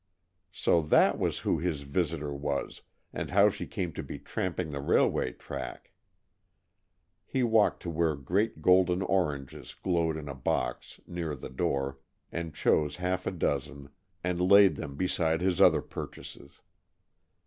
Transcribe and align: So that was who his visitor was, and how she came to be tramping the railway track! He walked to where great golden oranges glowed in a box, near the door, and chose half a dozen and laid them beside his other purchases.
So 0.51 0.81
that 0.81 1.19
was 1.19 1.37
who 1.41 1.59
his 1.59 1.81
visitor 1.83 2.33
was, 2.33 2.81
and 3.13 3.29
how 3.29 3.51
she 3.51 3.67
came 3.67 3.93
to 3.93 4.01
be 4.01 4.17
tramping 4.17 4.71
the 4.71 4.79
railway 4.81 5.31
track! 5.33 5.91
He 7.23 7.43
walked 7.43 7.83
to 7.83 7.91
where 7.91 8.15
great 8.15 8.63
golden 8.63 9.03
oranges 9.03 9.75
glowed 9.75 10.17
in 10.17 10.27
a 10.27 10.33
box, 10.33 10.99
near 11.05 11.35
the 11.35 11.51
door, 11.51 11.99
and 12.31 12.55
chose 12.55 12.95
half 12.95 13.27
a 13.27 13.31
dozen 13.31 13.89
and 14.23 14.41
laid 14.41 14.75
them 14.75 14.95
beside 14.95 15.41
his 15.41 15.61
other 15.61 15.83
purchases. 15.83 16.61